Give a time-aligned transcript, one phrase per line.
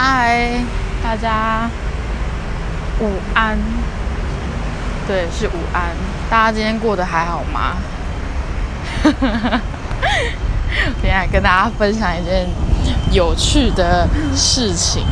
[0.00, 0.52] 嗨，
[1.02, 1.68] 大家
[3.00, 3.58] 午安。
[5.08, 5.86] 对，是午安。
[6.30, 7.72] 大家今天过得还好吗？
[9.02, 9.12] 今
[11.02, 12.46] 天来跟大家分享一件
[13.10, 14.06] 有趣的
[14.36, 15.04] 事情，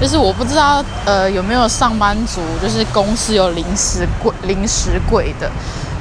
[0.00, 5.50] 就是我不知道呃有没有上班族，就是公司有零食柜、零食柜的。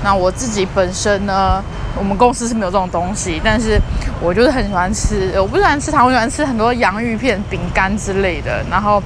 [0.04, 1.64] 那我自己本身呢，
[1.98, 3.80] 我们公司是没有这种东西，但是
[4.22, 8.64] 我就是很喜欢吃，我不喜欢吃糖，我喜欢吃很多洋芋片、饼干之类的。
[8.70, 9.02] 然后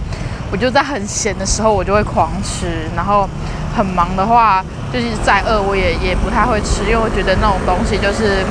[0.51, 2.89] 我就在很闲的时候，我就会狂吃。
[2.95, 3.27] 然后
[3.75, 8.43] 很忙的话，就是再饿我也也不太会吃，因为我觉得那种东西就是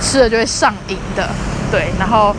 [0.00, 1.28] 吃了就会上瘾的。
[1.70, 2.34] 对，然后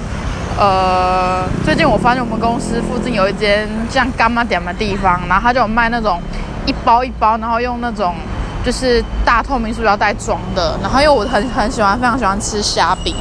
[0.58, 6.19] 呃，最近我发现我们公司附近有一间像干妈点的地方，然后他就有卖那种
[6.66, 8.16] 一包一包，然后用那种。
[8.63, 13.15] 就是大透明塑料袋装的，然后因为我很很喜欢，非常喜欢吃虾饼，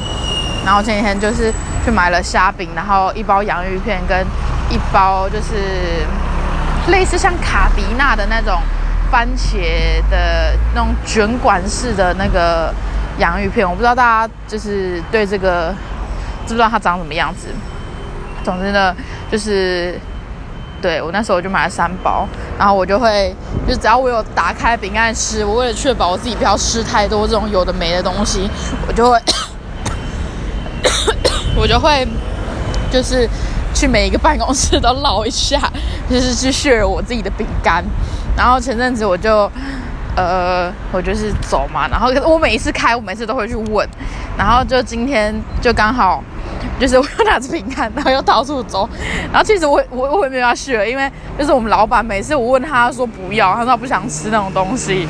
[0.64, 1.52] 然后前几天就是
[1.84, 4.26] 去买了虾饼，然后一包洋芋片跟
[4.68, 6.04] 一包就是
[6.88, 8.60] 类似像卡迪娜的那种
[9.10, 12.74] 番茄的那种卷管式的那个
[13.18, 15.72] 洋芋片，我不知道大家就是对这个
[16.46, 17.48] 知不知道它长什么样子。
[18.44, 18.94] 总之呢，
[19.30, 19.98] 就是。
[20.80, 22.26] 对我那时候就买了三包，
[22.56, 23.34] 然后我就会，
[23.66, 28.48] 就只要我有打开饼干吃，我为了确保我自己不要吃太多这种有的没的东西，
[28.86, 29.20] 我就会，
[31.56, 32.06] 我就会，
[32.92, 33.28] 就是
[33.74, 35.60] 去每一个办公室都捞一下，
[36.08, 37.84] 就是去削弱我自己的饼干。
[38.36, 39.50] 然后前阵子我就，
[40.14, 43.88] 呃，我就是走嘛，然后我每一次开，我每次都会去问，
[44.36, 46.22] 然后就今天就刚好。
[46.78, 48.88] 就是我又拿着饼干，然后又到处走，
[49.32, 55.06] 然后其实我我我也没有要学，因为就是我们老板每次我问他说不要，他说他不想吃那种东西，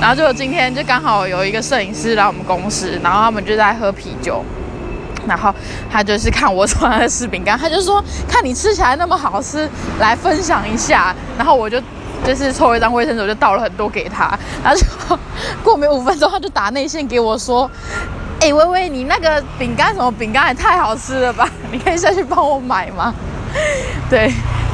[0.00, 4.44] 然后就今天就刚好有一个摄影师来我们公司，然后他们就在喝啤酒，
[5.26, 5.54] 然后
[5.90, 9.68] 他就是看我手上的吃饼干，他就说看你吃起来那么好吃，
[10.00, 11.80] 来分享一下，然后我就
[12.24, 14.84] 就是抽一张卫生纸，我就倒了很多给他，然后就
[15.62, 17.70] 过没五分钟，他就打内线给我说。
[18.42, 21.48] 哎，微微，你那个饼干什么饼干也太好吃了吧？
[21.70, 23.14] 你可以下去帮我买吗？
[24.10, 24.22] 对，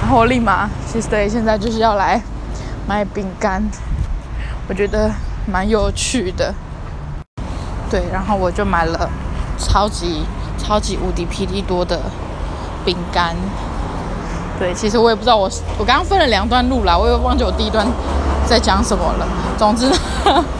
[0.00, 2.18] 然后我立马，其实对，现在就是要来
[2.86, 3.62] 买饼干，
[4.70, 5.10] 我觉得
[5.44, 6.54] 蛮有趣的。
[7.90, 9.10] 对，然后我就买了
[9.58, 10.24] 超级
[10.56, 12.00] 超级无敌霹雳多的
[12.86, 13.36] 饼干。
[14.58, 15.46] 对，其实我也不知道我
[15.76, 17.86] 我刚刚分了两段路啦，我也忘记我第一段
[18.46, 19.28] 在讲什么了。
[19.58, 19.90] 总之，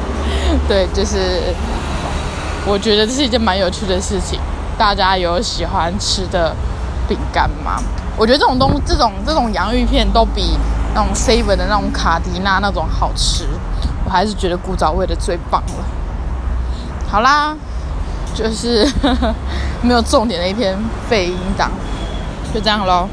[0.69, 1.55] 对，就是。
[2.67, 4.39] 我觉得这是一件蛮有趣的事情。
[4.79, 6.55] 大家有喜欢吃的
[7.09, 7.83] 饼干吗？
[8.17, 10.57] 我觉得这种东、这种这种洋芋片都比
[10.95, 13.49] 那种 seven 的那种卡迪娜那种好吃。
[14.05, 15.85] 我还是觉得古早味的最棒了。
[17.11, 17.57] 好啦，
[18.35, 18.87] 就是
[19.83, 21.71] 没有重点的一篇废音档，
[22.55, 23.09] 就这样喽。